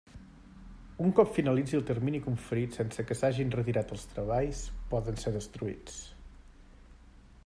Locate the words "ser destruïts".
5.25-6.01